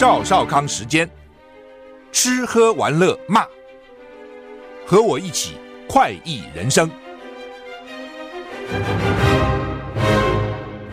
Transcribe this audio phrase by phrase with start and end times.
[0.00, 1.06] 赵少康时间，
[2.10, 3.44] 吃喝玩乐骂，
[4.86, 5.56] 和我一起
[5.86, 6.90] 快意人生。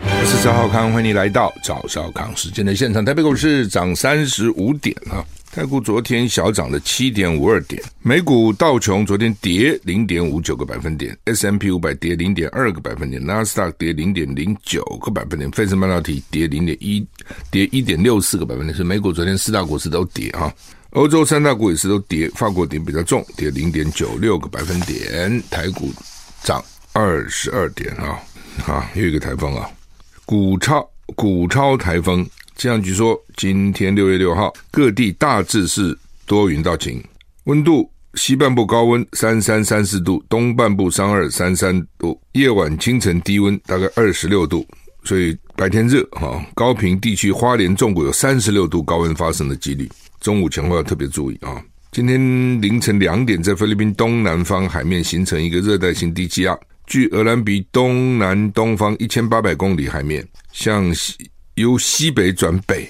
[0.04, 3.02] 我是赵少康，欢迎你来到赵少康时间的现场。
[3.02, 5.24] 台北股市涨三十五点啊。
[5.50, 17.04] 台股昨天小涨了七点五二点，美股道琼昨天跌零点五九个百分点，S M P 五百跌零点二个百分点，纳斯达克跌零点零九个百分点，费城半导体跌零点一
[17.50, 20.52] 跌一点六四个百分点，是美股昨天四大股市都跌啊，
[20.90, 25.90] 欧洲三大股也是都跌，法国跌比较重，跌零点九六个百分点，台股
[26.42, 26.62] 涨
[26.92, 28.20] 二十二点啊，
[28.66, 29.68] 啊，又一个台风啊，
[30.26, 32.24] 股超股超台风。
[32.58, 37.00] 气象局说，今天六月六号，各地大致是多云到晴，
[37.44, 44.66] 温度西半部高温三三三四度，东半部三二三三度，夜晚清晨低温大概二十六度，
[45.04, 46.44] 所以白天热哈。
[46.56, 49.88] 高屏地区花莲纵谷有三十六度高温发生的几率，
[50.20, 51.62] 中午前后要特别注意啊。
[51.92, 52.20] 今天
[52.60, 61.14] 凌晨两点，在菲律宾东南方海面形成一个热带性低气压，距鹅銮鼻东南东方一千八百公里海面向西。
[61.58, 62.88] 由西北转北，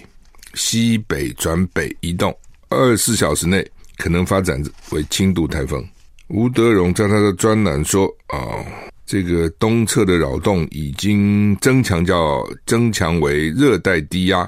[0.53, 2.37] 西北转北移动，
[2.69, 3.67] 二十四小时内
[3.97, 5.83] 可能发展为轻度台风。
[6.27, 8.67] 吴德荣在他的专栏说：“啊、哦，
[9.07, 14.47] 这个东侧的扰动已经增强，叫增强为热带低压。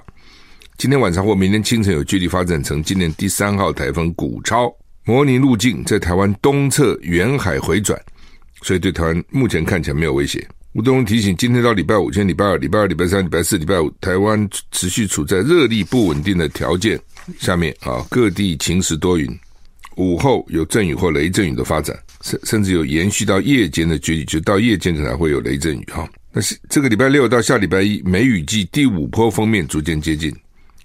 [0.77, 4.71] 今天晚上或明天清晨有距离发展成今年第三号台风古超，
[5.05, 7.99] 模拟路径在台湾东侧远海回转，
[8.61, 16.99] 所以对台湾目前看起来没有威胁。”吴东提醒：今天到礼拜五，今天礼拜二、礼拜二、礼拜三、礼拜四、礼拜五，台湾持续处在热力不稳定的条件
[17.41, 19.29] 下面啊，各地晴时多云，
[19.97, 26.09] 午后有阵雨或雷阵雨的发展，甚甚至有延续到夜间的几率，就到夜间可能会有雷阵雨哈。
[26.33, 30.33] 那是这个礼拜六到下礼拜一，梅雨季第五波锋面逐渐接近，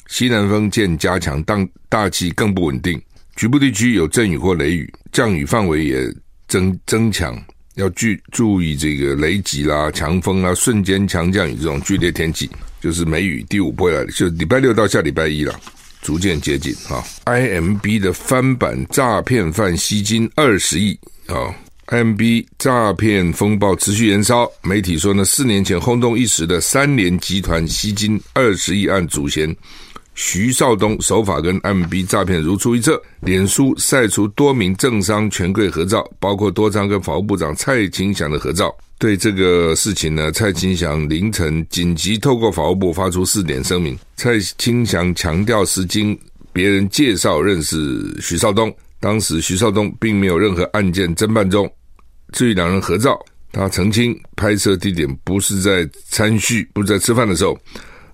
[0.07, 2.99] 西南风渐加强，当大气更不稳定，
[3.35, 6.11] 局部地区有阵雨或雷雨，降雨范围也
[6.47, 7.39] 增增强。
[7.75, 12.49] 要注注意这个雷击啦、强风啦、瞬间强降雨这种剧烈天气，
[12.81, 15.59] 就是梅雨第五波来了，就礼拜六到下礼拜一了，
[16.01, 17.03] 逐渐接近哈。
[17.25, 20.97] IMB 的翻版诈骗犯吸金二十亿
[21.27, 21.53] 啊
[21.87, 29.55] ！IMB 诈骗风暴持续延烧，媒体说呢，四年前轰动一时的三联集团吸金二十亿案主嫌。
[30.15, 38.73] 徐少东手法跟 M B 诈骗如出一辙，脸书晒出多名政商权贵合照，包括多张跟法务部长蔡清祥的合照。
[38.97, 43.97] 对这个事情呢，蔡清祥凌晨紧急透过法务部发出四点声明。
[44.15, 46.17] 蔡清祥强调是经
[46.53, 51.69] 别人介绍认识徐少东，当时徐少东并没有任何案件侦办中。
[52.31, 53.19] 至于两人合照，
[53.51, 57.57] 他澄清拍摄地点不是在餐叙，不是在吃饭的时候。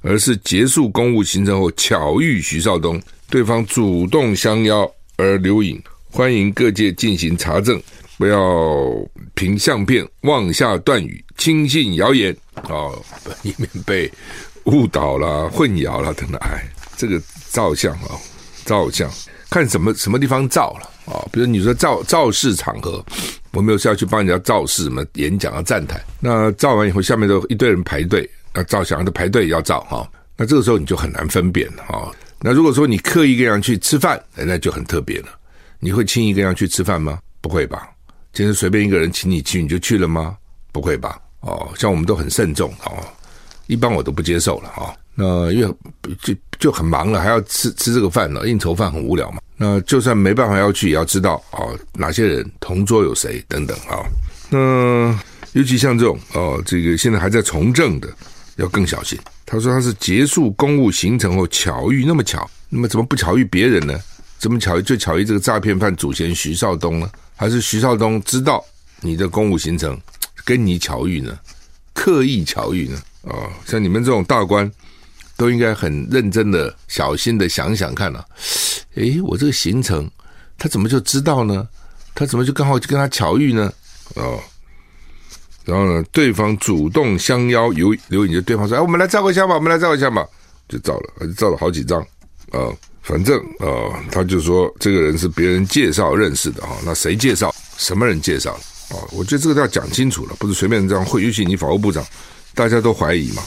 [0.01, 7.81] 而是结束公务行程后巧遇徐少东，对方主动相邀而留影，欢迎各界进行查证，
[8.17, 8.91] 不要
[9.35, 12.90] 凭相片妄下断语，轻信谣言啊，
[13.44, 14.11] 以免被
[14.66, 16.40] 误导了、混淆了等等。
[16.41, 16.63] 哎，
[16.97, 18.17] 这个照相啊，
[18.66, 19.09] 照相
[19.50, 21.22] 看什么什么地方照了啊？
[21.31, 23.06] 比如你说造造势场合，
[23.51, 28.28] 我没有是要去帮人家造势什么演讲啊站台，那照完以后下面都一堆人排队。
[28.53, 32.12] 要照相，的排队要照哈，那这个时候你就很难分辨了哈。
[32.39, 35.28] 那如果说你刻意跟人去吃饭，那就很特别了。
[35.79, 37.19] 你会轻易跟人去吃饭吗？
[37.40, 37.90] 不会吧。
[38.34, 40.35] 今天随便一个人请你去，你就去了吗？
[40.72, 41.19] 不会吧。
[41.41, 43.03] 哦，像我们都很慎重哦，
[43.67, 44.94] 一般我都不接受了哈。
[45.13, 45.75] 那因为
[46.22, 49.40] 就就很忙了，还要吃吃这个饭呢，应酬饭很无聊嘛。
[49.57, 54.01] 那就算没办法要去，也要知道哦，哪些人同桌有谁等等啊。
[54.50, 55.19] 那
[55.53, 58.07] 尤其像这种哦，这个现在还在从政的。
[58.61, 59.19] 要更小心。
[59.45, 63.99] 他说他是结束公务行程后巧遇，那么巧，那么怎么不巧遇别人呢？
[64.39, 67.11] 怎么巧遇就巧遇这个诈骗犯祖先徐少东呢？
[67.35, 68.63] 还是徐少东知道
[69.01, 69.99] 你的公务行程
[70.46, 71.37] 跟你巧遇呢？
[71.93, 73.02] 刻意巧遇呢？
[73.23, 74.72] 哦，像你们这种大官
[75.35, 78.25] 都应该很认真的、小心的想想看啊。
[78.96, 80.09] 诶，我这个行程
[80.57, 81.67] 他怎么就知道呢？
[82.16, 83.72] 他怎么就刚好就跟他巧遇呢？
[84.16, 84.40] 哦。
[85.66, 90.25] 然后呢，对方主动相邀留留影，就对方说：“哎，我们来照个相吧，我们来照个相吧。”
[90.67, 91.99] 就照了，就照了好几张
[92.52, 92.72] 啊、
[93.02, 96.75] 反正啊、他就说这个人是别人介绍认识的哈。
[96.85, 97.53] 那谁介绍？
[97.78, 98.53] 什么人介绍？
[98.90, 101.22] 啊、我觉得这个都要讲清楚了，不是随便这样会。
[101.23, 102.05] 尤其你法务部长，
[102.55, 103.43] 大家都怀疑嘛。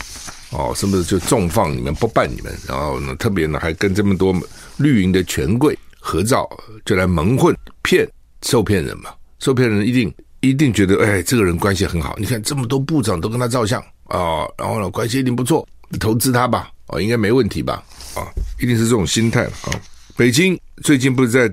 [0.51, 2.55] 哦，是不是就重放你们，不办你们？
[2.69, 4.35] 然后呢，特别呢，还跟这么多
[4.77, 6.49] 绿营的权贵合照，
[6.85, 8.07] 就来蒙混骗
[8.43, 9.11] 受骗人嘛？
[9.39, 10.15] 受骗人一定。
[10.49, 12.15] 一定觉得哎，这个人关系很好。
[12.19, 15.67] 你看这么多部长都跟他照相啊、然后呢，关系一定不错，
[15.99, 17.83] 投资他吧，哦，应该没问题吧？
[18.15, 18.29] 啊，
[18.61, 19.73] 一定是这种心态了啊。
[20.17, 21.53] 北京最近不是在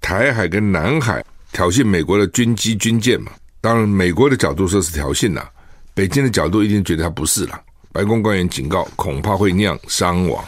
[0.00, 3.32] 台海跟南海挑衅美国的军机军舰嘛？
[3.60, 5.46] 当然，美国的角度说是挑衅呐，
[5.94, 7.60] 北京的角度一定觉得他不是了。
[7.92, 10.44] 白宫官员警告，恐怕会酿伤亡。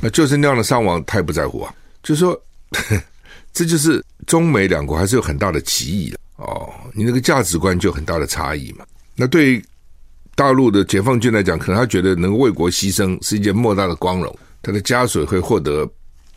[0.00, 1.74] 那就是酿了伤亡，他也不在乎啊。
[2.02, 2.40] 就说，
[3.52, 6.68] 这就是中美两国还是有很大的歧义的哦。
[6.92, 8.84] 你那个价值观就很大的差异嘛。
[9.14, 9.62] 那对
[10.34, 15.88] 大陆的解放军来讲，可能他觉得能为国牺牲是一件莫大的光荣，他的家属会获得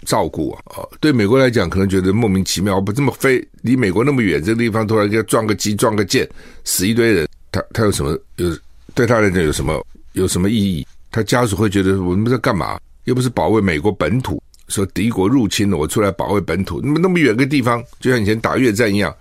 [0.05, 0.61] 照顾啊。
[0.75, 6.29] 哦，对美国来讲，可能觉得莫名其妙，不这么飞离美国那么远，这个地方突然间撞个机、撞个舰，
[6.65, 8.55] 死一堆人，他他有什么有
[8.93, 10.85] 对他来讲有什么有什么意义？
[11.09, 12.79] 他家属会觉得我们在干嘛？
[13.05, 19.13] 又不是保卫美国本土，说敌国入侵了，我出来保卫本土，那么那么远个地方，就像以前打越战一样，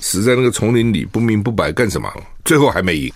[0.00, 2.08] 死在那个丛林里，不明不白干什么？
[2.44, 3.12] 最后还没赢，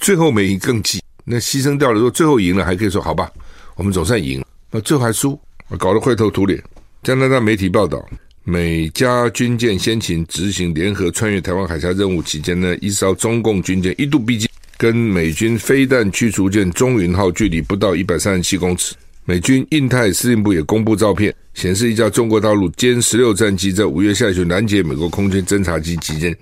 [0.00, 3.30] 最后没赢更气，那牺牲掉了，如果最后赢了，还可以说好吧，
[3.74, 5.38] 我们总算赢了，那最后还输，
[5.78, 6.62] 搞得灰头土脸。
[7.02, 8.04] 加拿大媒体报道，
[8.44, 18.94] 美加军舰先前执行联合穿越台湾海峡任务期间呢，一艘中共军舰一度逼近，跟美军飞弹驱逐舰中云号距离不到一百三十七公尺。
[19.28, 26.34] 美军印太司令部也公布照片，显示一架中国大陆歼十六战机在五月下旬拦截美国空军侦察机期间，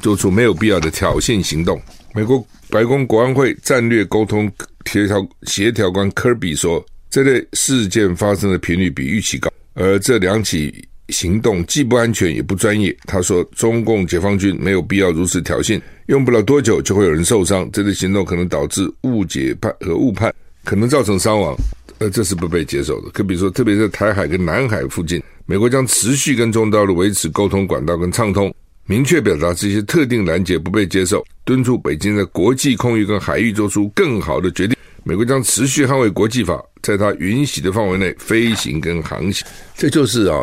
[0.00, 1.78] 做出没有必要的挑衅行动。
[2.14, 4.50] 美国白宫国安会战略沟通
[4.90, 12.96] 协调协调官科比说，这类事件发生的频率比预期高，而这两起行动既不安全也不专业。
[13.04, 17.68] 他说，中共解放军没有必要如此挑衅，用不了多久就会有人受伤。
[17.70, 20.34] 这类行动可能导致误解判和误判，
[20.64, 21.54] 可能造成伤亡。
[22.00, 23.10] 呃，这是不被接受的。
[23.10, 28.52] 可比如说，特别在台海跟南海附近，美国将持续跟中国大陆维持沟通管道跟畅通，
[28.86, 34.74] 明确表达这些特定拦截不被接受，敦促北京在国际空域跟海域做出更好的决定。
[35.04, 39.46] 美国将持续捍卫国际法，在它允许的范围内飞行跟航行。
[39.76, 40.38] 这就是啊，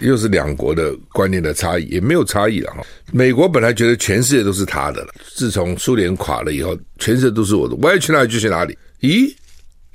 [0.00, 2.82] 又是两国的观念的差异，也没有差异了哈。
[3.12, 8.74] 美国本来觉得全世界都是他的了，自从苏联垮了以后，全世界都是我的，我爱去哪里就去哪里。
[9.00, 9.30] 咦？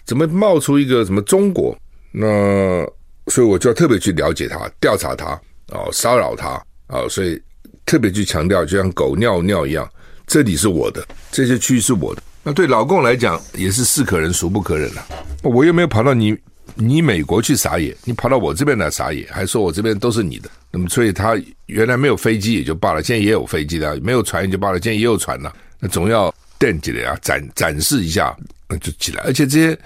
[0.10, 1.78] 怎么冒出一个什么中国？
[2.12, 2.84] 那
[3.28, 7.40] 所以我就要特别去了解他，调查他，哦，骚扰他，啊，所以
[7.86, 9.88] 特别去强调，就像狗尿尿一样，
[10.26, 12.24] 这里是我的，这些区域是我的。
[12.42, 15.06] 那对老共来讲，也是是可忍，孰不可忍了。
[15.44, 16.36] 我又没有跑到你
[16.74, 20.50] 你美国去撒野，你跑到我这边来撒野，还说我这边都是你的。
[20.72, 25.54] 那么，所以他原来没有飞机也就罢了，现在也有飞机了；没有船也就罢了，现在也有船了。
[25.80, 28.36] 那总要惦记的呀，展展示一下。
[28.70, 29.78] 那就起来，而且这些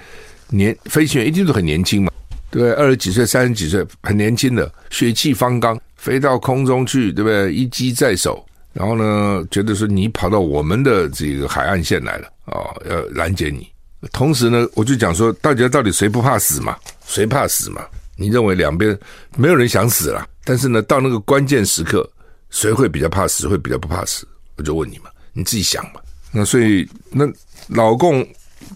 [0.49, 2.11] 年飞行员一定都很年轻嘛，
[2.51, 2.73] 对不对？
[2.73, 7.53] 二十几岁、三十几岁，很年轻的，血气方刚，飞到空中去，对不对？
[7.53, 12.59] 一机在手，然后呢，觉得说你跑到我们的这个海岸线来了啊、
[12.89, 13.65] 要拦截你。
[14.11, 16.77] 同时呢，我就讲说，大家到底谁不怕死嘛？
[17.07, 17.85] 谁怕死嘛？
[18.17, 18.99] 你认为两边
[19.37, 22.07] 没有人想死了，但是呢，到那个关键时刻，
[22.49, 23.47] 谁会比较怕死？
[23.47, 24.27] 会比较不怕死？
[24.57, 26.01] 我就问你嘛，你自己想嘛。
[26.33, 27.25] 那所以那
[27.69, 28.27] 老共。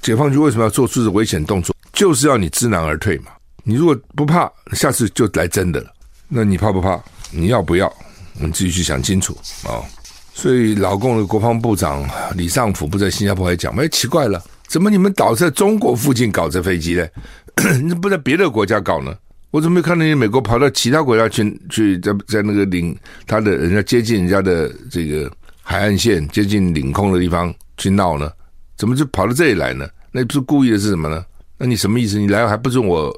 [0.02, 1.76] 解放军为什么要做出这危险动作？
[1.94, 3.32] 就是要你知难而退嘛。
[3.64, 5.88] 你如果不怕，下次就来真的了。
[6.28, 7.00] 那你怕不怕？
[7.32, 7.92] 你要不要？
[8.40, 9.86] 你自己去想清楚啊、哦。
[10.34, 13.76] 所以老共的国防部长李尚福不在新加坡还讲？
[13.76, 17.08] 哎，奇怪了，怎么你们岛在中国附近搞这飞机呢？
[17.82, 19.16] 你怎么不在别的国家搞呢？
[19.50, 25.32] 我怎么没看到你美国跑到其他国家去去在在那个领他的人家接近人家的这个
[25.64, 28.30] 海岸线、接近领空的地方去闹呢？
[28.78, 29.88] 怎么就跑到这里来呢？
[30.12, 31.26] 那不是故意的是什么呢？
[31.58, 32.20] 那你什么意思？
[32.20, 33.12] 你来还不准我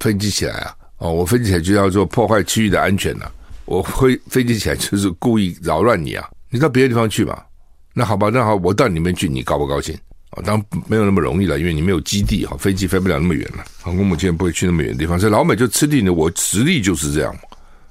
[0.00, 0.74] 飞机起来啊？
[0.98, 3.32] 哦，我飞机起来就要做破坏区域的安全呐、啊！
[3.64, 6.28] 我飞飞机起来就是故意扰乱你啊！
[6.48, 7.44] 你到别的地方去吧。
[7.92, 9.94] 那好吧，那好，我到里面去，你高不高兴？
[10.30, 13.64] 啊，当然没有那么容易了，因为你没有基地哈，飞机飞不了那么远了。
[13.82, 16.12] 航空母舰不会去那么远的地方，所以老美就吃定了。
[16.12, 17.36] 我实力就是这样，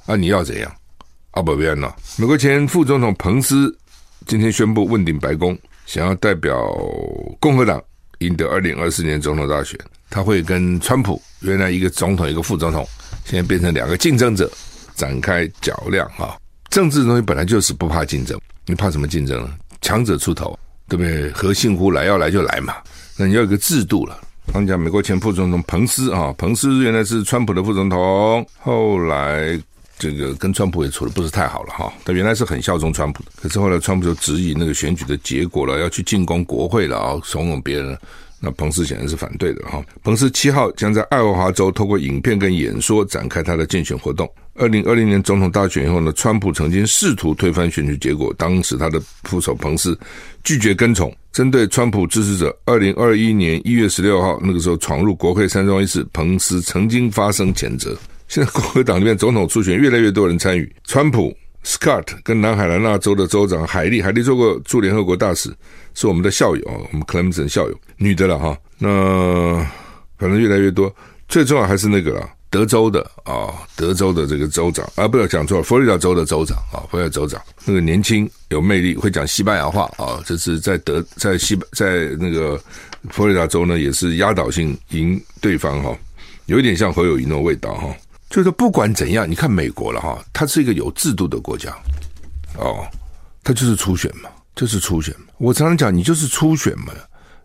[0.08, 0.72] 啊，你要怎样？
[1.32, 1.96] 啊，不变了。
[2.18, 3.78] 美国前副总统彭斯
[4.26, 5.58] 今天宣布问鼎白宫。
[5.92, 6.58] 想要代表
[7.38, 7.84] 共和党
[8.20, 9.78] 赢得二零二四年总统大选，
[10.10, 12.88] 他会跟川普原来一个总统一个副总统，
[13.26, 14.50] 现在变成两个竞争者
[14.96, 16.38] 展开较量啊！
[16.70, 19.54] 政治的东西本来就是不怕竞争，你怕什么竞争呢？
[19.82, 20.58] 强者出头，
[20.88, 21.30] 对不对？
[21.32, 22.74] 何幸乎来要来就来嘛！
[23.18, 24.18] 那你要有个制度了。
[24.54, 29.62] 刚讲美国前副总统彭斯啊，彭斯原来是川普的副总统，后来。
[30.02, 37.96] 这个跟川普也处得不是太好了哈，他原来是很效忠川普的，可是后来川普就质疑那个选举的结果了，要去进攻国会了啊，怂恿别人，
[38.40, 39.80] 那彭斯显然是反对的哈。
[40.02, 44.28] 彭斯七号将在爱荷华州透过影片跟演说展开他的竞选活动。
[44.56, 49.98] 二零二零年总统大选以后呢，川普曾经试图推翻选举结果，当时他的副手彭斯
[50.44, 51.16] 拒绝跟从。
[51.32, 57.98] 针对川普支持者，二零二一年一月十六号那个时候闯入国会山庄一事，彭斯曾经发生谴责。
[58.32, 61.36] 现在共和党里面总统初选越来越多人参与，川普、
[61.66, 65.54] Scott 跟南海兰纳州的州长海莉，海莉做过驻联合国大使，
[65.94, 68.58] 是我们的校友啊，我们 Clemson 校友，女的了哈。
[68.78, 69.58] 那
[70.18, 70.96] 反正越来越多，
[71.28, 72.30] 最重要还是那个了。
[72.50, 82.58] 德州的啊、德州的这个州长啊，不要讲错了，佛罗里达州的州长啊，佛罗里达州长那个年轻有魅力，会讲西班牙话啊，这是在德在西在那个
[83.10, 85.94] 佛罗里达州呢，也是压倒性赢对方哈，
[86.46, 87.94] 有一点像侯友宜那种味道哈。
[88.32, 91.70] 就是不管怎样，你看美国了哈，它是一个有制度的国家
[92.58, 92.88] 哦，
[93.44, 95.26] 它就是初选嘛，就是初选嘛。
[95.38, 96.94] 我常常讲，你就是初选嘛，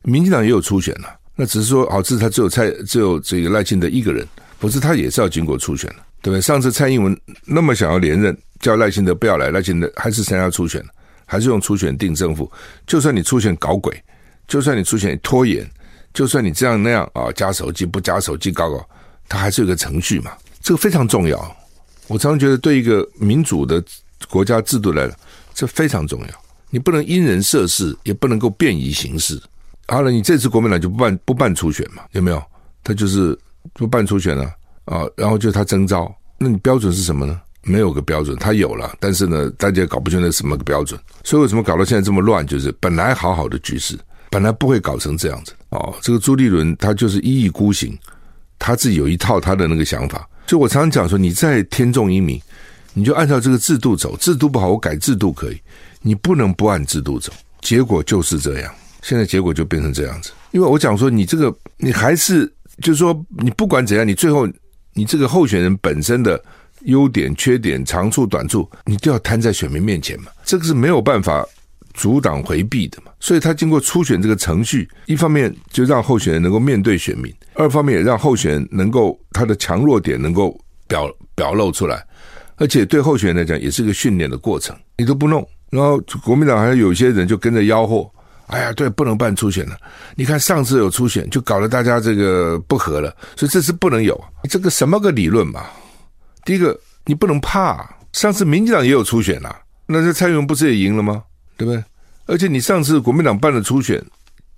[0.02, 4.24] 民进党也有初选呐，那只是说好，这是他只有蔡只有这个赖清德一个人。
[4.58, 6.40] 不是，他也是要经过初选的，对不对？
[6.40, 7.14] 上次蔡英文
[7.44, 10.82] 那么想要连任，叫赖清德不要来，赖清德还是参加初选，
[11.26, 12.50] 还是用初选定胜负。
[12.86, 14.02] 就算你初选搞鬼，
[14.48, 15.68] 就算你初选拖延，
[16.14, 18.88] 就算你这样那样啊，加手机不加手机搞搞，
[19.28, 20.30] 他还是有个程序嘛。
[20.66, 21.38] 这个非常重要。
[22.08, 23.80] 我常常觉得，对一个民主的
[24.28, 25.16] 国家制度来讲，
[25.54, 26.28] 这非常重要。
[26.70, 29.40] 你不能因人设事，也不能够便宜行事。
[29.86, 32.02] 好了，你这次国民党就不办不办初选嘛？
[32.10, 32.42] 有没有？
[32.82, 33.38] 他就是。
[33.74, 34.44] 不办初选了
[34.84, 37.40] 啊，然后就他征召，那你标准是什么呢？
[37.62, 42.46] 没有个标准，他有了，但是呢，大家搞不清那什么个标准，所以为什么搞到现在这么乱？
[42.46, 43.98] 就是本来好好的局势，
[44.30, 45.92] 本来不会搞成这样子哦。
[46.00, 47.98] 这个朱立伦他就是一意孤行，
[48.56, 50.26] 他自己有一套他的那个想法。
[50.46, 52.40] 就我常常讲说，你在天纵英明，
[52.94, 55.60] 你就按照这个制度走，制度不好我改制度可以，
[56.02, 57.32] 你不能不按制度走。
[57.60, 60.30] 结果就是这样，现在结果就变成这样子。
[60.52, 62.50] 因为我讲说，你这个你还是。
[62.82, 64.46] 就是说，你不管怎样，你最后
[64.92, 66.38] 你这个候选人本身的
[66.82, 70.26] 优点、缺点、长处、短处，你都要摊在选民面前嘛。
[70.44, 71.42] 这个是没有办法
[71.96, 73.10] 阻挡回避的嘛。
[73.18, 82.06] 所以他经过初选这个程序，一方面就让候选人能够面对选民，二方面也让候选人能够他的强弱点能够表表露出来，
[82.56, 84.76] 而且对候选人来讲也是一个训练的过程。
[84.98, 88.08] 你都不弄，然后国民党还有一些人就跟着吆喝。
[88.48, 89.76] 哎呀，对，不能办初选了。
[90.14, 94.16] 你看上次有初选，就搞得大家这个不和了，所以这次不能有。
[94.48, 95.66] 这个什么个理论嘛？
[96.44, 97.84] 第一个，你不能怕。
[98.12, 101.24] 上次民进党也有初选啊，那这蔡英文不是也赢了吗？
[101.56, 101.82] 对不对？
[102.26, 104.02] 而且你上次国民党办的初选，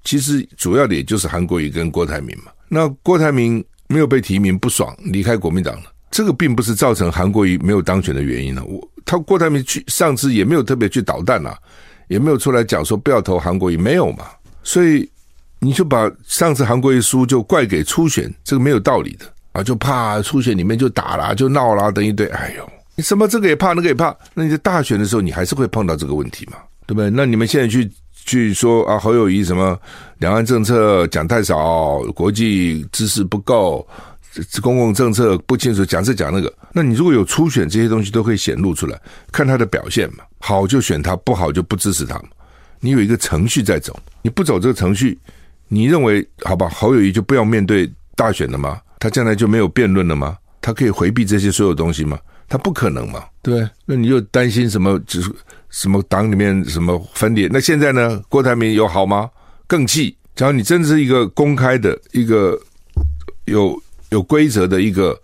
[0.04, 2.50] 其实主要的也就是韩国瑜跟郭台铭嘛。
[2.68, 5.92] 那郭台铭没有被提名，不爽，离开国民党了。
[6.10, 8.64] 这个并不是造成韩国瑜没有当选的原因了。
[8.64, 11.56] 我他郭台铭去上次也没有特别去捣蛋啊。
[12.08, 14.24] 也没有出来讲说不要投韩国瑜，没有嘛？
[14.62, 15.06] 所以
[15.58, 19.62] 你就把上次韩国瑜输就怪给初选，这个没有道理的啊！
[19.62, 22.26] 就怕初选里面就打啦，就闹啦，等一堆。
[22.28, 26.56] 哎呦，你什么这个也怕，那个也怕，那你在大选的时候你还是会碰到这个问题嘛？
[26.88, 27.10] 对不对？
[27.10, 27.88] 那你们现在去
[28.24, 29.78] 去说啊，侯友谊什么
[30.18, 33.86] 两岸政策讲太少，国际知识不够。
[34.62, 39.00] 公共政策不清楚，讲这讲那个，那你如果有初选，这些东西都可以显露出来，
[39.32, 42.20] 看他的表现嘛，好就选他，不好就不支持他。
[42.78, 45.18] 你有一个程序在走，你不走这个程序，
[45.66, 46.68] 你认为好吧？
[46.68, 48.80] 侯友谊就不要面对大选了吗？
[49.00, 50.36] 他将来就没有辩论了吗？
[50.60, 52.16] 他可以回避这些所有东西吗？
[52.48, 54.98] 他不可能嘛，对，那你又担心什么？
[55.00, 55.30] 就是
[55.70, 57.48] 什么党里面什么分裂？
[57.50, 58.22] 那现在呢？
[58.28, 59.30] 郭台铭有好吗？
[59.66, 60.16] 更气！
[60.34, 62.58] 假如你真的是一个公开的一个
[63.44, 63.80] 有。
[64.10, 65.14] 有规则的一个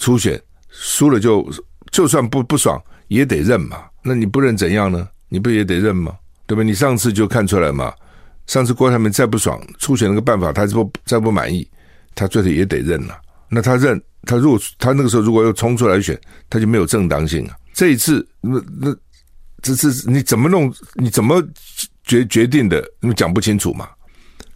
[0.00, 1.48] 初选，输了就
[1.92, 2.76] 就算不不爽
[3.06, 3.84] 也得认嘛。
[4.02, 5.06] 那你不认怎样呢？
[5.28, 6.12] 你不也得认吗？
[6.44, 6.64] 对吧？
[6.64, 7.94] 你上次就看出来嘛。
[8.48, 11.70] 上次郭台铭再不爽，初选那个办法他不再不满意，
[12.16, 13.16] 他最后也得认了。
[13.48, 17.54] 那他认，他如果他那个时候如果又冲出来选，他就没有正当性啊。
[17.72, 18.96] 这一次那那
[19.74, 20.72] 这次你怎么弄？
[20.94, 21.42] 你怎么
[22.04, 22.84] 决决定的？
[23.00, 23.88] 你讲不清楚嘛？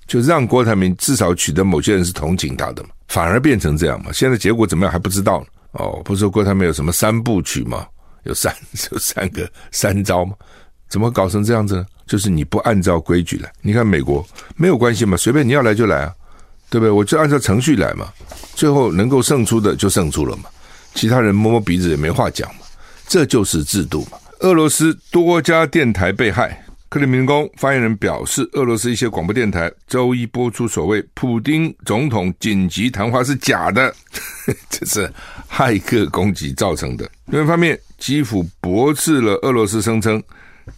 [0.06, 2.90] 就让郭台铭至少取得某些人是同情他的嘛。
[3.08, 4.12] 反而变成这样嘛？
[4.12, 5.46] 现在结果怎么样还不知道呢？
[5.72, 7.86] 哦，不是说郭台铭有什么三部曲吗？
[8.24, 8.54] 有三
[8.92, 10.34] 有三个三招吗？
[10.88, 11.86] 怎么搞成这样子呢？
[12.06, 13.52] 就是你不按照规矩来。
[13.62, 14.26] 你看美国
[14.56, 16.14] 没有关系嘛，随便你要来就来啊，
[16.68, 16.90] 对不对？
[16.90, 18.12] 我就按照程序来嘛，
[18.54, 20.44] 最后能够胜出的就胜出了嘛，
[20.94, 22.60] 其他人摸摸鼻子也没话讲嘛，
[23.06, 24.18] 这就是制度嘛。
[24.40, 26.64] 俄罗斯多家电台被害。
[26.88, 33.94] 克里姆林宫发言人表示，俄罗斯一些广播电台周一播出所谓普丁总统紧急谈话是假的，
[34.70, 35.12] 这是
[35.48, 37.08] 骇客攻击造成的。
[37.26, 40.20] 另一方面，基辅驳斥了俄罗斯声称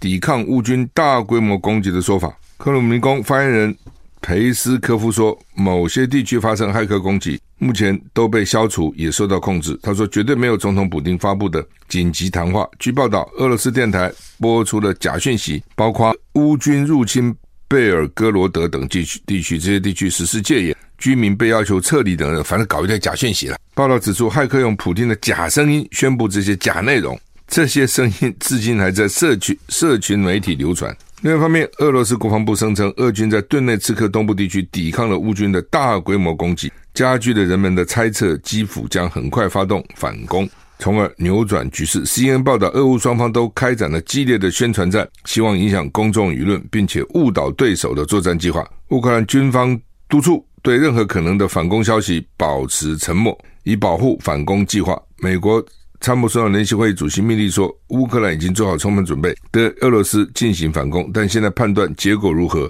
[0.01, 2.37] 抵抗乌军大规模攻击的说法。
[2.59, 3.77] 克里姆林宫发言人
[4.21, 9.79] 裴斯科夫说，某些地区发生骇客攻击，目前都被消除，也受到控制。
[9.81, 12.69] 他说，绝对没有总统普丁发布的紧急谈话。
[12.81, 17.33] 据报道，俄罗斯电台播出了假讯息，包括乌军入侵
[17.69, 23.57] 贝尔哥罗德等地区，地区这些地区实施戒严，居民被要求撤离等等，反正搞一堆假讯息了。
[23.75, 27.17] 报道指出，骇客用普丁的假声音宣布这些假内容，
[27.47, 30.95] 这些声音至今还在社区社群媒体流传。
[31.21, 42.05] 另一方面，俄罗斯国防部声称，俄军在顿内茨克东部地区抵抗了乌军的大规模攻击，加剧了人们的猜测，基辅将很快发动反攻，从而扭转局势。
[42.05, 48.69] CNN 报道，俄乌双方都开展了激烈的宣传战，希望影响公众舆论，并且误导对手的作战计划。
[48.89, 55.01] 乌克兰军方督促对任何可能的反攻消息保持沉默，以保护反攻计划。
[55.19, 55.65] 美国。
[56.05, 62.69] 参谋长联席会议主席密利说，乌克兰已经做好充分准备，对俄罗斯进行反攻，但现在判断结果如何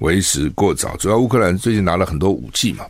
[0.00, 0.94] 为时过早。
[0.98, 2.84] 主要乌克兰最近拿了很多武器嘛，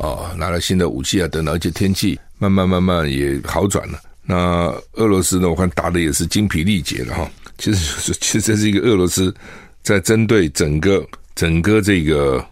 [0.00, 4.00] 哦，拿了新的武器啊等等，而且天气慢慢慢慢也好转了。
[4.22, 7.30] 那俄罗斯呢，我看打的也是精疲力竭了哈。
[7.58, 9.34] 其实， 其实这是一个俄罗斯
[9.82, 12.44] 在针对整个整个这个。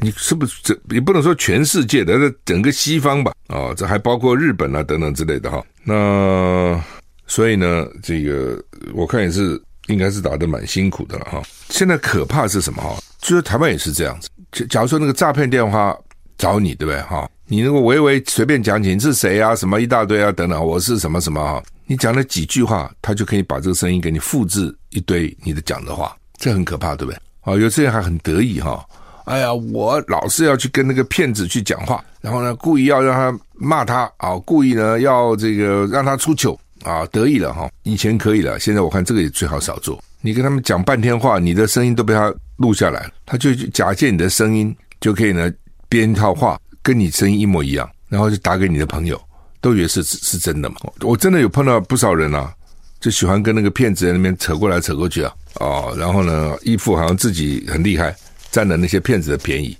[0.00, 3.32] 你是不是这也不能说全世界的，这整个西方吧？
[3.48, 5.60] 啊、哦，这还包括日本啊等等之类的哈。
[5.82, 6.80] 那
[7.26, 8.62] 所以呢，这个
[8.94, 11.42] 我看也是应该是打得蛮辛苦的了哈。
[11.68, 12.96] 现在可怕是什么哈？
[13.22, 14.28] 就是台湾也是这样子。
[14.68, 15.98] 假如说那个诈骗电话
[16.38, 17.28] 找你，对不对哈？
[17.46, 21.62] 你那个微微随便讲起你是谁啊，什么一大堆啊等等，我是什么什么哈？
[21.86, 27.18] 你讲了几句话，他就可以把这个声音给你复制一堆你的讲的话，这很可怕，对不对？
[27.42, 28.84] 啊，有些人还很得意哈。
[29.24, 37.70] 哎呀，我老是要去跟那个骗子去讲话，然后呢，故意要让他骂他啊，故意呢要这个让他出糗啊，得意了哈。
[37.82, 40.02] 以前可以了，现在我看这个也最好少做。
[40.20, 45.52] 你跟他们讲半天话，你的声音都被他录下来，他就假借你的声音，就可以呢
[45.92, 49.20] 编一套话，跟你声音一模一样，然后就打给你的朋友，
[49.60, 50.76] 都以为是是真的嘛。
[51.02, 52.50] 我真的有碰到不少人啊，
[52.98, 58.16] 就喜欢跟那个骗子在那边扯过来扯过去啊，哦，然后呢，一副好像自己很厉害。
[58.50, 59.74] 占了那些骗子的便宜，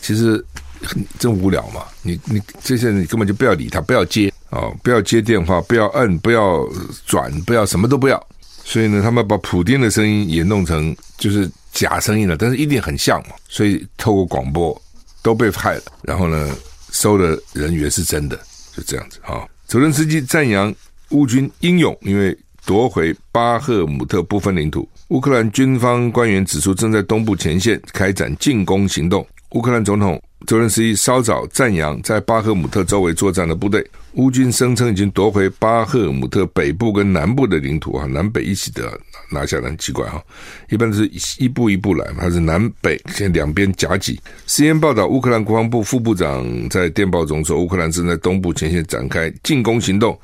[0.00, 0.32] 其实
[0.80, 1.82] 很真无聊嘛！
[2.02, 6.64] 你你这些人你根本就不要理他，不要接啊、哦，不要接电话，不要摁，不要
[7.04, 8.24] 转，不要什么都不要。
[8.62, 13.34] 所以呢，他们把普丁的声音也弄成就是假声音了，但是一定很像嘛。
[13.48, 14.80] 所以透过广播
[15.22, 16.54] 都被害了，然后呢，
[16.90, 18.36] 收的人员是真的，
[18.76, 19.46] 就这样子啊。
[19.66, 20.74] 泽伦斯基赞扬
[21.10, 24.88] 乌军英勇，因为夺回巴赫姆特部分领土。
[25.08, 29.26] 乌克兰军方官员指出，正在东部前线开展进攻行动。
[29.50, 33.84] 乌克兰总统泽连斯基稍早赞扬在巴赫姆特周围作战的部队。
[34.14, 38.92] 乌军声称已经夺回巴赫姆特北部跟南部的领土啊，南北一起的
[39.30, 40.22] 拿下来，很奇怪哈。
[40.68, 44.20] 一般是一步一步来嘛，还是南北先两边夹击。
[44.46, 50.18] CNN 报道，乌克兰国防部副部长在电报中说，乌克兰正在东部前线展开进攻行动。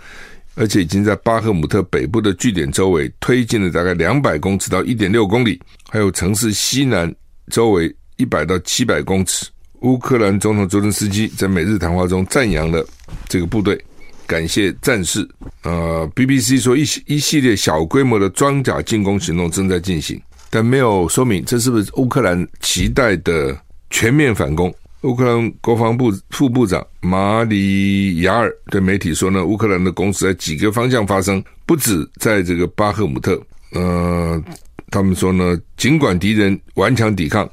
[0.54, 7.14] 而且已经在巴赫姆特北部的据点周围推进了大概两百公尺到一点六公里，还有城市西南
[7.48, 9.46] 周围一百到七百公尺。
[9.80, 12.84] 乌克兰总统泽伦斯基在每日谈话中赞扬了
[13.28, 13.80] 这个部队，
[14.26, 15.26] 感谢战士。
[15.62, 23.56] 呃，BBC 说一系一系列小规模的装甲进攻行动正在进行，但没有说明这是不是乌克兰期待的
[23.90, 24.72] 全面反攻。
[25.02, 33.40] 乌克兰国防部副部长马里亚尔对媒体说呢，乌克兰的攻势在几个方向发生，不止在这个巴赫姆特。
[33.74, 34.42] 呃，
[34.90, 37.48] 他们说呢，尽管敌人顽强抵抗，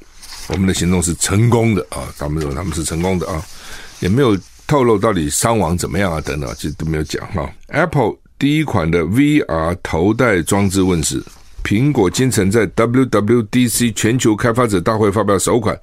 [0.48, 2.08] 我们的行动是成功的啊。
[2.18, 3.44] 他们说他们是成功的啊，
[4.00, 7.50] 也没有透露到底伤亡怎么样啊等等，其实都没有讲哈。
[7.68, 11.22] Apple 第一款的 VR 头戴装置问世，
[11.64, 15.78] 苹果今晨在 WWDC 全球开发者大会发表首款。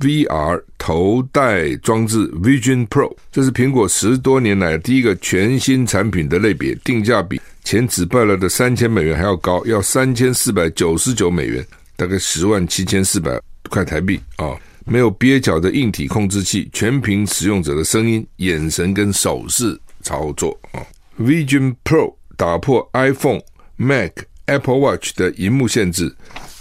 [0.00, 11.64] VR 头戴装置 Vision Pro，这是苹果十多年来第一个全新产品的类别，定价比前只卖了的三千美元还要高，要三千四百九十九美元，
[11.96, 20.86] 大概十万七千四百块台币啊、没有蹩脚的硬体控制器，全凭使用者的声音、眼神跟手势操作啊、哦、
[21.20, 23.40] ！Vision Pro 打破 iPhone、
[23.76, 24.12] Mac、
[24.46, 26.14] Apple Watch 的荧幕限制。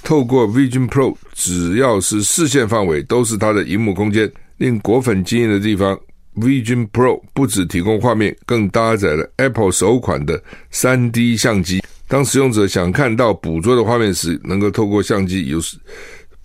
[0.03, 4.31] 透过 Vision Pro，只要是视线范围都是它的荧幕空间。
[4.57, 5.99] 令果粉惊艳的地方
[6.35, 10.41] ，Vision Pro 不只提供画面，更搭载了 Apple 首款的
[10.71, 11.81] 3D 相机。
[12.13, 15.59] 当使用者想看到捕捉的画面时，能够透过相机有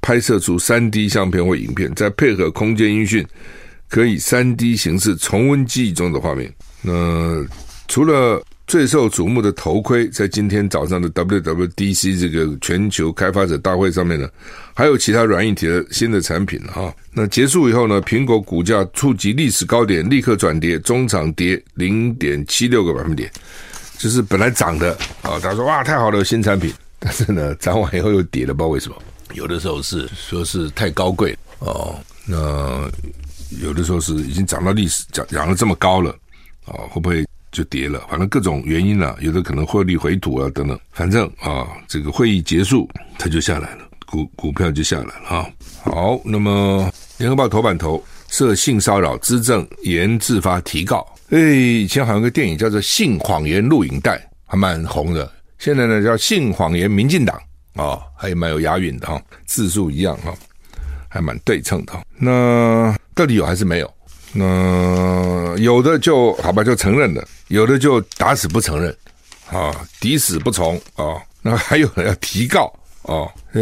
[0.00, 3.22] 拍摄出 3D 相片或影片，再配合空间音讯，
[3.90, 6.50] 可以 3D 形式重温记忆中的画面。
[6.80, 7.46] 那
[7.86, 14.26] 除了最受瞩目的头盔，在今天早上的 WWDC 这个全球开发者大会上面呢，
[14.74, 16.90] 还有其他软硬体的新的产品哈。
[17.12, 23.30] 那结束以后呢，苹果股价触及历史高点，立刻转跌，中场跌零点七六个百分点，
[23.98, 28.96] 就是本来涨的啊，他说哇太好了，新产品， 但是呢，涨完以后又跌了，不知道为什么。
[29.34, 32.90] 有的时候是说是太高贵哦，那
[33.60, 36.10] 有的时候是已经涨到历史涨涨了这么高了
[36.64, 37.26] 啊，会不会？
[37.50, 42.86] 就跌了，反正各种原因了，有的可能获利回吐啊等等，反正啊，这个会议结束，
[43.18, 45.50] 它就下来了，股股票就下来了啊。
[45.82, 51.04] 好，那么联合报头版头涉性骚扰，资政严自发提告。
[51.30, 55.30] 哎，以前好像个电影叫做《性谎言录影带》，还蛮红的。
[55.58, 57.38] 现在呢叫《性谎言民进党》
[57.82, 60.34] 啊，还蛮有押韵的哈，字数一样哈，
[61.06, 61.92] 还蛮对称的。
[62.16, 63.94] 那到底有还是没有？
[64.32, 68.96] 那有的就好吧，就承认了；有的就打死不承认，
[69.50, 71.20] 啊，抵死不从啊。
[71.42, 73.60] 那还有人要提告哦，哎，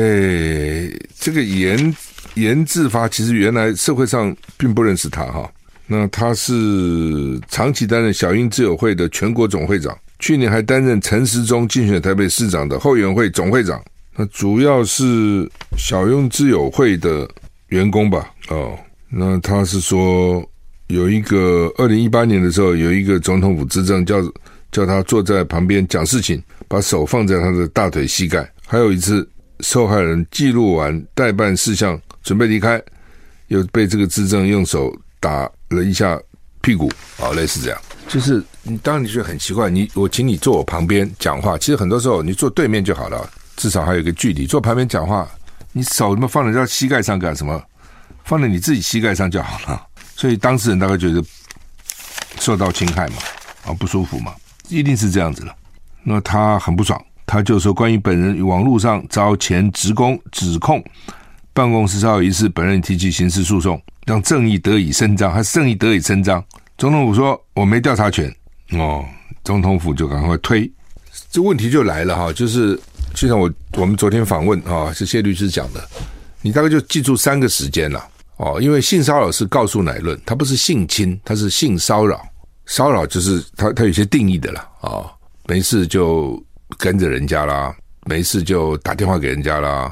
[1.18, 1.96] 这个严
[2.34, 5.50] 严自发，其实原来社会上并不认识他哈。
[5.86, 13.82] 那他是长期担任小英之友会的全国总会长，去年还担任陈时中竞选台北市长的后援会总会长。
[14.16, 17.28] 那主要是小英之友会的
[17.68, 18.30] 员工吧？
[18.48, 20.44] 哦，那他是说。
[20.88, 24.22] 有一个二零一八年的时候，有一个总统府执政叫
[24.70, 28.48] 叫他坐在旁边讲事情，把手放在他的大腿膝盖。
[28.64, 32.80] 还有一次，受害人记录完待办事项，准备离开，
[33.48, 36.20] 又被这个执政用手打了一下
[36.60, 37.80] 屁股，啊，类似这样。
[38.08, 44.46] 就是你当然你觉得很奇怪，你我请你坐我旁边讲话，其实很多时候你坐对面就好了，至少还有一个距离。
[44.46, 45.28] 坐旁边讲话，
[45.72, 47.60] 你手怎么放在人家膝盖上干什么？
[48.24, 49.86] 放在你自己膝盖上就好了。
[50.16, 51.22] 所以当事人大概觉得
[52.40, 53.16] 受到侵害嘛，
[53.66, 54.34] 啊不舒服嘛，
[54.68, 55.54] 一定是这样子了。
[56.02, 60.82] 那他很不爽，他就说关于本人网络上遭前职工指控
[61.52, 65.30] 办公室骚扰一事，本人提起刑事诉讼，让正义得以伸张。
[65.30, 66.42] 他正义得以伸张，
[66.78, 68.34] 总统府说我没调查权
[68.70, 69.04] 哦，
[69.44, 70.70] 总统府就赶快推。
[71.30, 72.80] 这问题就来了哈，就是
[73.12, 75.86] 就像我我们昨天访问啊，是谢律师讲的，
[76.40, 78.02] 你大概就记住三个时间了。
[78.36, 82.22] 哦，因为性骚扰是告诉乃论，它不是性侵，它是性骚扰。
[82.66, 84.68] 骚扰就是它它有些定义的啦。
[84.80, 85.10] 哦，
[85.46, 86.42] 没事就
[86.76, 89.90] 跟着人家啦，没事就打电话给人家啦，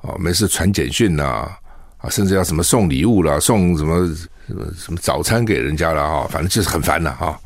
[0.00, 1.58] 哦，没事传简讯啦，
[2.04, 4.06] 啊，甚至要什么送礼物啦，送什么
[4.46, 7.38] 什么什么早餐给人家啦，哈，反正就是很烦了哈。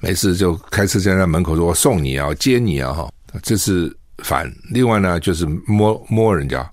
[0.00, 3.10] 没事就开车站在门口说我送你啊，接你啊，哈，
[3.42, 4.52] 这是烦。
[4.70, 6.70] 另外呢，就是摸摸人家，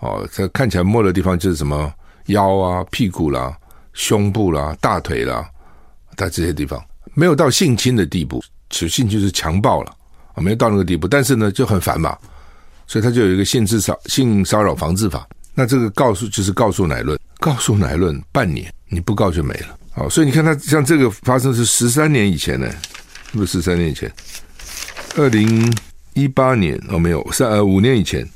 [0.00, 1.92] 哦，这看起来摸的地方就是什么。
[2.26, 3.56] 腰啊、屁股啦、
[3.92, 5.50] 胸部啦、大腿啦，
[6.16, 6.80] 在这些地方
[7.12, 9.90] 没有到性侵的地步，其性侵是强暴了
[10.34, 12.16] 啊，没有到那个地步，但是呢就很烦嘛，
[12.86, 15.26] 所以他就有一个性骚性骚扰防治法。
[15.54, 19.78] 那这个告诉就是告诉乃论，告诉乃论半年你不告就没了。
[19.92, 22.70] 好，所以你看他像这个发生是十三年以前呢，
[23.32, 24.10] 是不是十三年以前？
[25.16, 25.72] 二零
[26.14, 28.26] 一八年哦，没有三呃五年以前，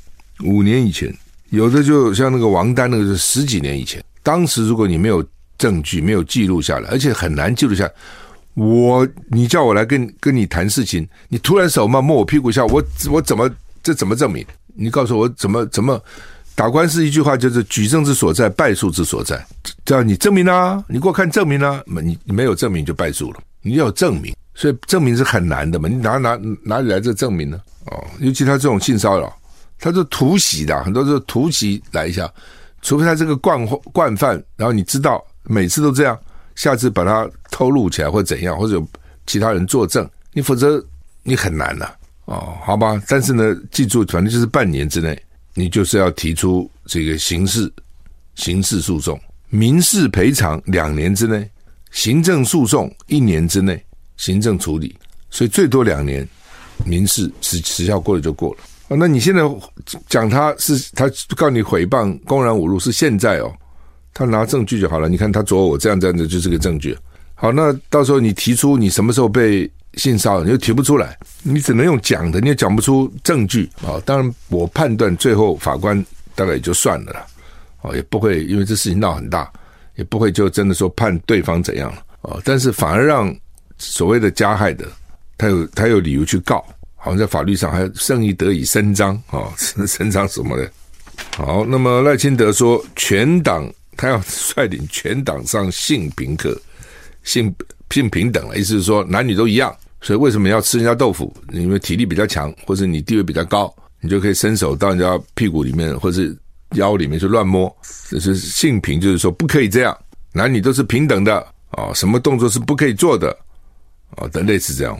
[0.43, 1.13] 五年以前。
[1.51, 4.03] 有的就像那个王丹，那个是十几年以前。
[4.21, 5.25] 当时如果你没有
[5.57, 7.91] 证据，没有记录下来，而且很难记录下来。
[8.55, 13.49] 我你叫我来跟跟你谈事情，你突然手嘛摸我屁股下，我我怎么
[13.81, 14.45] 这怎么证明？
[14.73, 16.01] 你告诉我怎么怎么
[16.55, 17.05] 打官司？
[17.05, 19.45] 一句话就是举证之所在，败诉之所在。
[19.83, 21.83] 叫你证明啊，你给我看证明啊。
[21.85, 23.39] 你你没有证明就败诉了。
[23.61, 25.89] 你要有证明，所以证明是很难的嘛。
[25.89, 27.59] 你哪哪哪里来这证明呢？
[27.87, 29.35] 哦，尤其他这种性骚扰。
[29.77, 32.31] 他是突袭的，很多是突袭来一下，
[32.81, 36.17] 除非他这个惯惯犯，然后你知道每次都这样，
[36.55, 38.87] 下次把他偷录起来或怎样，或者有
[39.27, 40.83] 其他人作证，你否则
[41.23, 42.99] 你很难了哦，好吧？
[43.07, 45.21] 但是呢，记住，反正就是半年之内，
[45.55, 47.71] 你就是要提出这个刑事
[48.35, 51.49] 刑事诉讼，民事赔偿两年之内，
[51.91, 53.81] 行政诉讼一年之内
[54.17, 54.95] 行政处理，
[55.29, 56.27] 所以最多两年，
[56.85, 58.59] 民事时时效过了就过了。
[58.89, 59.41] 哦，那你现在
[60.07, 63.51] 讲他是他告你诽谤、公然侮辱是现在哦，
[64.13, 65.09] 他拿证据就好了。
[65.09, 66.95] 你看他左我这样这样子就是个证据。
[67.33, 74.01] 好，那到时候你提出你什么时候被性骚扰，你又提不出来，你只能用讲的，你也讲不出证据啊。
[74.05, 76.03] 当然，我判断最后法官
[76.35, 77.25] 大概也就算了啦，
[77.81, 79.51] 哦，也不会因为这事情闹很大，
[79.95, 82.41] 也不会就真的说判对方怎样了哦。
[82.43, 83.35] 但是反而让
[83.77, 84.85] 所谓的加害的
[85.37, 86.65] 他有他有理由去告。
[86.97, 89.53] 好像在法律上还正义得以伸张啊，
[89.85, 90.71] 伸张什么的？
[91.37, 96.59] 好，那么赖清德说，全党他要率领全党上性平课，
[97.21, 97.53] 性
[97.91, 99.71] 性平等了，意思是说男女都一样。
[100.05, 101.35] 所以为什么要吃人家豆腐？
[101.51, 106.37] 因为体力比较强，或者你地位比较高，你就可以伸手到人家屁股里面或是
[106.75, 107.75] 腰里面去乱摸。
[108.07, 109.97] 这是性平，就是说不可以这样，
[110.31, 113.35] 男女都是平等的啊，什么动作是不可以做的
[114.15, 114.27] 啊？
[114.27, 114.95] 等类似这样。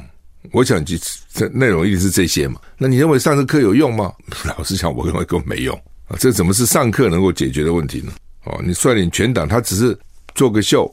[0.51, 0.95] 我想就
[1.31, 2.59] 这内容一定是这些嘛？
[2.75, 4.11] 那你认为上这课有用吗？
[4.45, 5.75] 老实讲，我认为根本没用
[6.07, 6.17] 啊！
[6.19, 8.11] 这怎么是上课能够解决的问题呢？
[8.45, 9.95] 哦，你率领全党，他只是
[10.33, 10.91] 做个秀，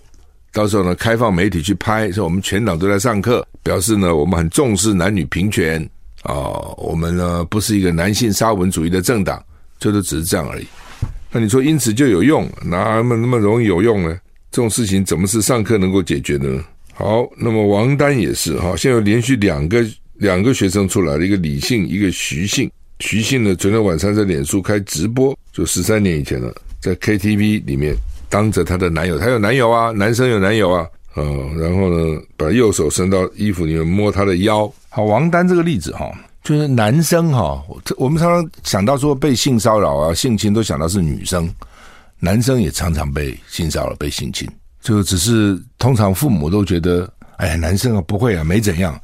[0.53, 5.83] 到时候呢，开放媒体去拍，说我们全党都在上课，表示呢，我们很重视男女平权
[6.23, 6.35] 啊，
[6.77, 9.43] 我们呢不是一个男性沙文主义的政党，
[9.79, 10.67] 这都只是这样而已。
[11.31, 12.47] 那你说因此就有用？
[12.63, 14.15] 哪么那么容易有用呢？
[14.51, 16.63] 这种事情怎么是上课能够解决的呢？
[16.93, 19.83] 好，那么王丹也是哈，现在连续两个
[20.17, 22.71] 两个学生出来了，一个李姓，一个徐姓。
[23.01, 26.55] 徐姓呢，昨天晚上在脸书开直播，就十三年以前了。
[26.79, 27.97] 在 KTV 里面，
[28.33, 31.23] 当着她的男友，她有男友啊，男生有男友啊，呃，
[31.59, 34.73] 然后呢，把右手伸到衣服里面摸她的腰。
[34.89, 36.11] 好，王丹这个例子哈，
[36.43, 37.63] 就是男生哈，
[37.99, 41.47] 我们常常想到说被性骚扰啊、性侵，都想到是女生，
[42.19, 44.49] 男生也常常被性骚扰、被性侵，
[44.81, 48.99] 就只是通常父母都觉得，哎呀，男生啊不会啊，没怎样，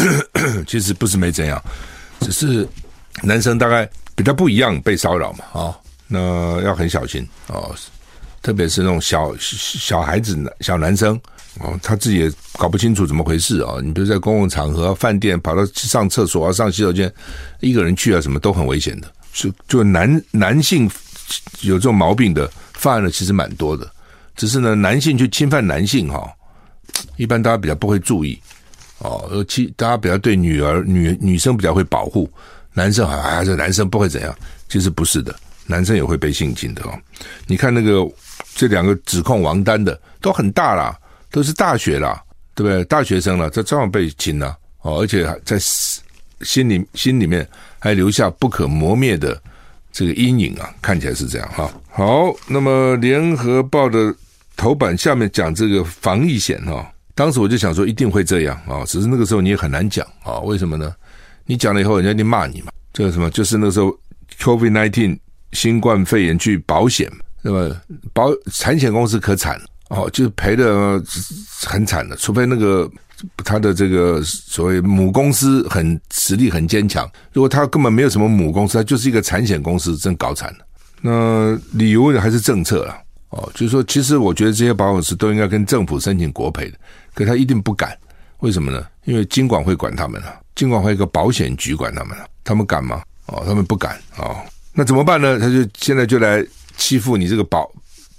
[0.66, 1.62] 其实不是没怎样，
[2.20, 2.66] 只是
[3.22, 5.76] 男生大概比较不一样被骚扰嘛，啊。
[6.08, 7.74] 那要很小心哦，
[8.42, 11.18] 特别是那种小小孩子、小男生
[11.60, 13.80] 哦，他自己也搞不清楚怎么回事哦。
[13.82, 17.12] 你比如在公共场合、饭店，跑到上厕所啊、上洗手间，
[17.60, 19.10] 一个人去啊，什么都很危险的。
[19.32, 20.90] 就就男男性
[21.60, 23.90] 有这种毛病的犯案的其实蛮多的，
[24.34, 26.30] 只是呢，男性去侵犯男性哈，
[27.16, 28.38] 一般大家比较不会注意
[28.98, 32.30] 哦，而其大家比较对女儿、女女生比较会保护，
[32.74, 34.34] 男生好像啊，这男生不会怎样，
[34.68, 35.34] 其实不是的。
[35.64, 36.98] 男生也会被性侵的哦，
[37.46, 38.04] 你看那个
[38.54, 40.96] 这两个指控王丹的都很大啦，
[41.30, 42.22] 都是大学啦，
[42.54, 42.84] 对不对？
[42.84, 45.58] 大学生了，这照样被亲了哦，而且还在
[46.40, 47.46] 心里心里面
[47.78, 49.40] 还留下不可磨灭的
[49.92, 51.70] 这个阴影啊，看起来是这样哈。
[51.90, 54.14] 好，那么联合报的
[54.56, 60.94] 头版下面讲这个防疫险哈，当时我就想说一定会这样啊，只是那个时候你也很难讲啊，为什么呢？
[61.46, 62.72] 你讲了以后，人家一定骂你嘛。
[62.92, 63.96] 这个什么，就是那时候
[64.40, 65.18] COVID-19。
[65.52, 67.74] 新冠肺炎去保险，那么
[68.12, 71.02] 保产险公司可惨了哦，就赔的
[71.66, 72.90] 很惨的，除非那个
[73.44, 80.58] 他的这个所谓母公司很实力很坚强，如果他根本没有什么母公司，他就是一个产险公司，真搞惨了。
[81.00, 82.96] 那理由还是政策啊，
[83.30, 86.78] 哦，就是说，其实我觉得这些保险公司都应该跟政府申请国赔的，
[87.12, 87.96] 可他一定不敢，
[88.38, 88.86] 为什么呢？
[89.04, 93.02] 因为金管会管他们了，金管会一个保险局管他们了，他们敢吗？
[93.26, 94.36] 哦，他们不敢哦。
[94.72, 95.38] 那怎么办呢？
[95.38, 96.44] 他就现在就来
[96.82, 97.70] 欺负你这个保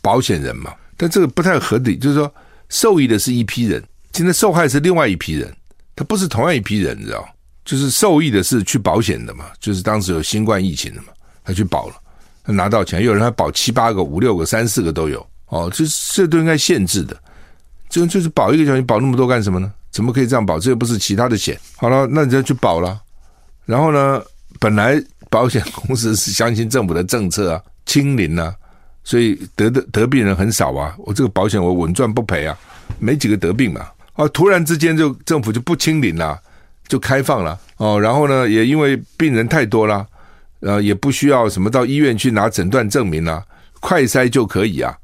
[0.02, 0.74] 保险人嘛。
[0.96, 2.34] 但这个不太合理，就是说
[2.70, 5.54] 受益的是一批人，现在受害是另外一批人，
[5.98, 7.28] 他不是同样一批人，你知道？
[7.66, 11.08] 就是受益的是去保险的嘛，就是当时有新冠疫情的嘛，
[11.44, 11.96] 他去保了，
[12.46, 17.18] 他拿到钱，有人还保七八个、五六个、三四个都有哦，这这都应该限制的。
[17.90, 19.70] 就就是保一个险，你保那么多干什么呢？
[19.92, 20.58] 怎么可以这样保？
[20.58, 21.60] 这又不是其他的险。
[21.76, 23.02] 好了，那你就去保了，
[23.66, 24.24] 然后呢，
[24.60, 25.04] 本来。
[25.34, 28.54] 保险公司是相信政府的政策啊，清零啊，
[29.04, 30.96] 所以得的得病人很少啊。
[30.98, 32.58] 我这个保险我稳赚不赔啊，
[33.00, 33.88] 没几个得病嘛。
[34.14, 36.40] 啊，突然之间就政府就不清零了，
[36.88, 38.00] 就开放了哦。
[38.00, 40.06] 然后呢，也因为病人太多了，
[40.60, 43.44] 呃，也不需要什么到医院去拿诊断证明啊，
[43.80, 44.96] 快筛就可以啊，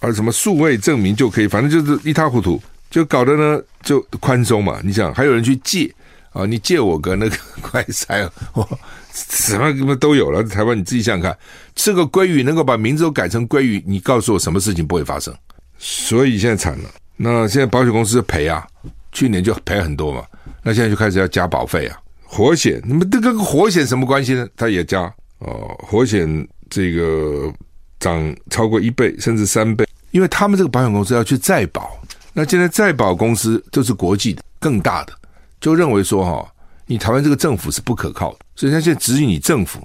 [0.00, 4.80] 而什么数位证明就可以，反正就是一塌糊涂，就搞得呢就宽松嘛。
[4.82, 5.88] 你想还有人去借
[6.36, 6.46] 啊？
[6.46, 8.66] 你借我个那个快筛哦。
[9.12, 11.38] 什么什么都有了，台湾你自己想想看，
[11.74, 15.34] 吃个鲑鱼能够把名字都改成鲑鱼，你告诉我什么事情不会发生？
[15.78, 16.90] 所以现在惨了。
[17.16, 18.66] 那现在保险公司赔啊，
[19.12, 20.22] 去年就赔很多嘛，
[20.62, 21.98] 那现在就开始要加保费啊。
[22.22, 24.46] 火险，那么这跟火险什么关系呢？
[24.54, 25.02] 它也加
[25.38, 27.50] 哦，火险这个
[27.98, 31.98] 涨超过一倍甚至三倍，因为他们这个保险公司要去再保，
[32.34, 35.14] 那现在再保公司都是国际的更大的，
[35.60, 36.52] 就认为说哈。
[36.88, 39.84] 你台湾这个政府是不可靠的，所以他现在质疑你政府，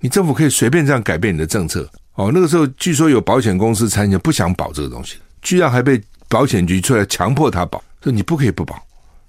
[0.00, 2.30] 你政府可以随便这样改变你的政策哦。
[2.32, 8.82] 那个时候据说有保险公司参与不想保这个东西，居然还被保险局出来强迫他保，说你不可以不保，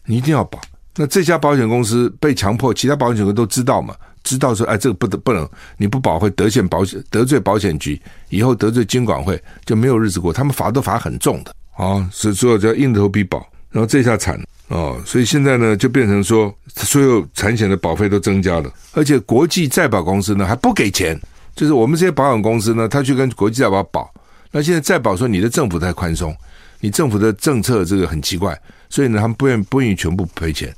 [0.06, 0.62] 你一定要保。
[0.96, 3.94] 那这家保险公司被强迫，其他保险公司都知道嘛？
[4.24, 10.32] 知道说哎，这个不得不能，你不保会得险保险得罪保险局，以后得罪金管会就没有日子过。
[10.32, 13.46] 他们罚都罚很重的啊，所以说就要硬头皮保。
[13.72, 14.46] 然后这下惨了。
[14.70, 21.20] 哦，所以现在呢，就变成说，所有产险的保费都增加了，而且国际再保公司呢还不给钱，
[21.56, 24.10] 就是我们这些保险公司呢，他去跟国际再保保，
[24.52, 26.36] 那现在再保说你的政府太宽松，
[26.80, 28.56] 你政府的政策这个很奇怪，
[28.90, 30.74] 所以呢，他们不愿不愿意全部赔钱，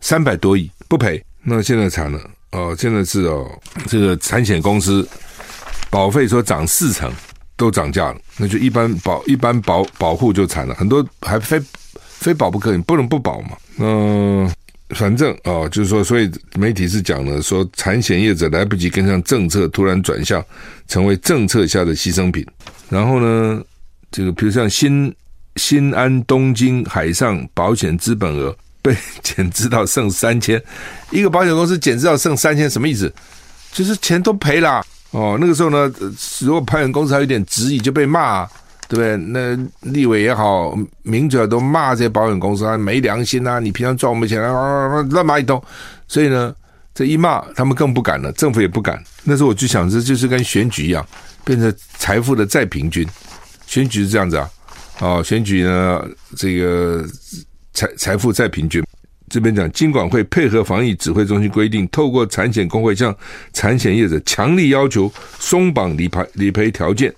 [0.00, 1.22] 三百多亿不赔。
[1.42, 2.20] 那现在惨了。
[2.52, 3.50] 哦，现在是哦，
[3.86, 5.08] 这个产险公司
[5.88, 7.10] 保费说涨四成
[7.56, 11.58] 都涨价了，那就一般保一般保保护就惨了，很多还非
[12.22, 13.50] 非保不可，你不能不保嘛。
[13.78, 14.50] 嗯、
[14.90, 20.42] 反正哦，就是说，所以媒体是讲了，说产险业者来不及跟上政策，突然转向
[20.88, 22.46] 成为政策下的牺牲品。
[22.88, 23.62] 然后呢，
[24.10, 25.14] 这个比如像新
[25.56, 28.56] 新安东京海上保险资本额。
[28.84, 30.60] 被减资 到剩三千，
[31.12, 33.14] 一个保险公司减资到剩三千，什么意思？
[33.72, 35.38] 就是钱都赔了哦。
[35.40, 35.88] 那个时候呢，
[36.40, 38.44] 如果保险公司还有点质疑，就被骂，
[38.92, 39.16] 对不对？
[39.16, 43.58] 那立委也好，名嘴都骂这些保险公司啊，没良心啊！
[43.58, 45.62] 你平常赚我们钱啊，乱骂一通。
[46.06, 46.54] 所以呢，
[46.94, 49.02] 这一骂，他们更不敢了，政府也不敢。
[49.24, 51.02] 那时候我就想，这就是跟选举一样，
[51.42, 53.08] 变成财富的再平均。
[53.66, 54.50] 选举是这样子啊，
[55.00, 57.04] 哦，选举呢，这个。
[57.74, 58.84] 财财富再平均，
[59.30, 63.16] 这边讲金管会配合防疫指挥中心规定，透过产险工会向
[63.54, 67.10] 产险业者强力要求松绑理赔理赔条件，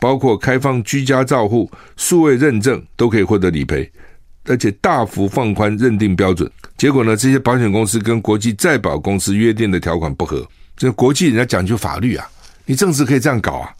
[0.00, 3.90] 包括开放居家照护、数位认证都可以获得理赔，
[4.46, 6.50] 而且大幅放宽认定标准。
[6.76, 12.26] 结果呢，这些保险公司跟国际再保公司约定的条款不合，这国际人家讲究法律啊，
[12.64, 13.70] 你政治可以这样搞啊，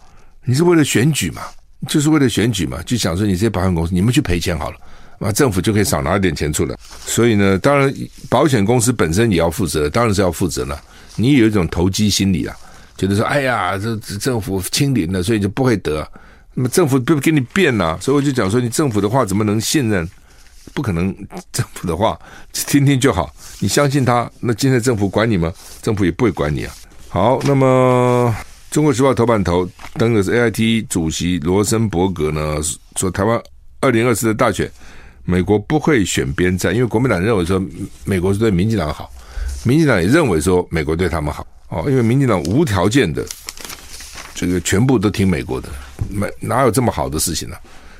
[0.45, 1.43] 你是为了选举嘛，
[1.89, 4.77] 就是为了选举嘛，就想说你这些保险公司，你们去赔钱好了。
[5.23, 7.93] 那政府就可以少拿一点钱出来，所以呢，当然
[8.31, 10.81] 保险公司本身也要负责，当然是要负责了。
[11.17, 12.57] 你有一种投机心理啊，
[13.01, 16.07] 觉得说，哎呀，这政府清零了，所以就不会得。
[16.53, 20.07] 那么政府不给你变呐、啊，所以我就讲说，你政府的话怎么能信任？
[20.75, 21.17] 不可能，
[21.51, 22.21] 政府的话
[22.53, 25.51] 听听就好，你相信他，那今天政府管你吗？
[25.81, 26.75] 政府也不会管你啊。
[27.09, 28.37] 好，那么
[28.71, 32.59] 《中国时报》头版头登的是 AIT 主席罗森伯格呢，
[32.97, 33.41] 说台湾
[33.81, 34.71] 二零二四的大选。
[35.23, 37.63] 美国不会选边站，因为国民党认为说
[38.05, 39.09] 美国是对民进党好，
[39.65, 43.25] 民进党也认为说美国对他们好哦，因为民进党无条件的
[44.35, 45.69] 这个全部都听美国的，
[46.11, 47.57] 没哪有这么好的事情呢、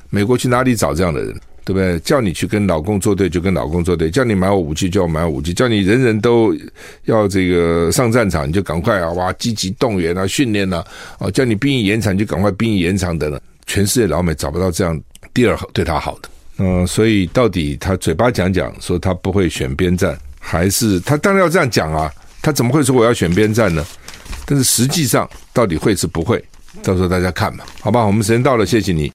[0.09, 1.97] 美国去哪里找这样的人，对不对？
[1.99, 6.53] 叫你去跟老公作对就跟老公作对，叫你买我武器就要买武器，叫你人人都
[7.05, 10.83] 要这个上战场你就赶快啊哇积极动员啊训练啊，
[11.19, 14.99] 哦叫你兵役延长就赶快兵役延长等等，全世界老美找不到这样
[15.33, 16.29] 第二对他好的。
[16.57, 22.11] 嗯，所以到底他嘴巴讲讲说他不会选边站，还是他当然要这样讲啊？
[22.41, 23.85] 他怎么会说我要选边站呢？
[24.45, 26.43] 但是实际上到底会是不会？
[26.83, 28.03] 到时候大家看吧，好吧？
[28.05, 29.09] 我们时间到了，谢谢你。